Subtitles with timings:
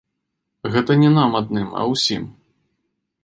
[0.75, 2.23] Гэта не нам адным, а ўсім.